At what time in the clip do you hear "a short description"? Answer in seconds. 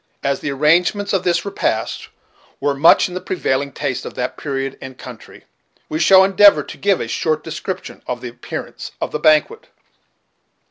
6.99-8.01